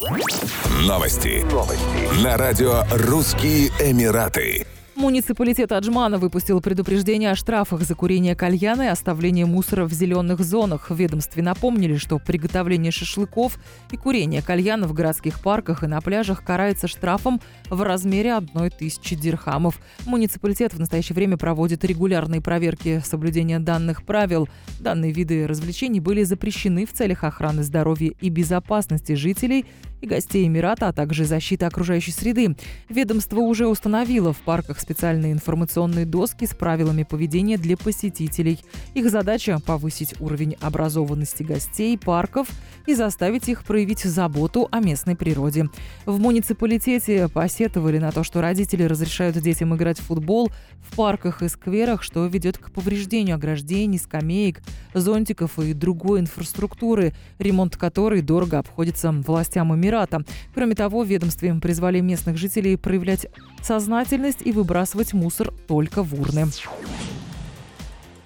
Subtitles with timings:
[0.00, 1.44] Новости.
[1.52, 2.24] Новости.
[2.24, 4.66] На радио «Русские Эмираты».
[4.94, 10.90] Муниципалитет Аджмана выпустил предупреждение о штрафах за курение кальяна и оставление мусора в зеленых зонах.
[10.90, 13.58] В ведомстве напомнили, что приготовление шашлыков
[13.90, 17.40] и курение кальяна в городских парках и на пляжах карается штрафом
[17.70, 19.80] в размере одной тысячи дирхамов.
[20.04, 24.48] Муниципалитет в настоящее время проводит регулярные проверки соблюдения данных правил.
[24.80, 29.64] Данные виды развлечений были запрещены в целях охраны здоровья и безопасности жителей
[30.00, 32.56] и гостей Эмирата, а также защиты окружающей среды.
[32.88, 38.60] Ведомство уже установило в парках специальные информационные доски с правилами поведения для посетителей.
[38.94, 42.48] Их задача– повысить уровень образованности гостей парков
[42.86, 45.68] и заставить их проявить заботу о местной природе.
[46.06, 51.48] В муниципалитете посетовали на то, что родители разрешают детям играть в футбол в парках и
[51.48, 54.62] скверах, что ведет к повреждению ограждений, скамеек,
[54.94, 60.22] зонтиков и другой инфраструктуры, ремонт которой дорого обходится властям Эмирата Эмирата.
[60.54, 63.26] Кроме того, ведомстве призвали местных жителей проявлять
[63.60, 66.46] сознательность и выбрасывать мусор только в урны.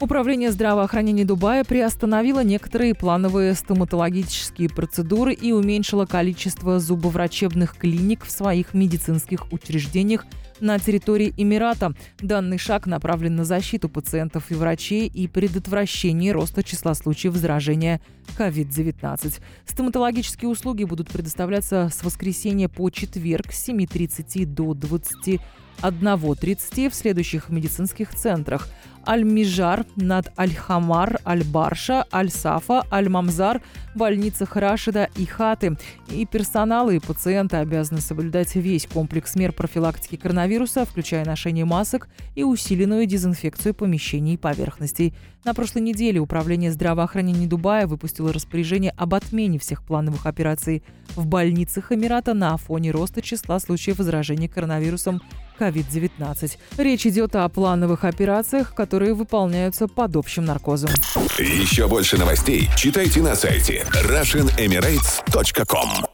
[0.00, 8.74] Управление здравоохранения Дубая приостановило некоторые плановые стоматологические процедуры и уменьшило количество зубоврачебных клиник в своих
[8.74, 10.26] медицинских учреждениях
[10.60, 11.94] на территории Эмирата.
[12.18, 18.00] Данный шаг направлен на защиту пациентов и врачей и предотвращение роста числа случаев заражения
[18.36, 19.40] COVID-19.
[19.64, 25.40] Стоматологические услуги будут предоставляться с воскресенья по четверг с 7.30 до 20
[25.82, 28.68] 1.30 в следующих медицинских центрах.
[29.06, 33.60] Аль-Мижар, над Аль-Хамар, Аль-Барша, Аль-Сафа, Аль-Мамзар,
[33.94, 35.76] больницах Рашида и Хаты.
[36.08, 42.44] И персонал, и пациенты обязаны соблюдать весь комплекс мер профилактики коронавируса, включая ношение масок и
[42.44, 45.14] усиленную дезинфекцию помещений и поверхностей.
[45.44, 50.82] На прошлой неделе Управление здравоохранения Дубая выпустило распоряжение об отмене всех плановых операций
[51.16, 55.20] в больницах Эмирата на фоне роста числа случаев заражения коронавирусом
[55.58, 56.58] COVID-19.
[56.78, 60.90] Речь идет о плановых операциях, которые выполняются под общим наркозом.
[61.38, 66.13] Еще больше новостей читайте на сайте RussianEmirates.com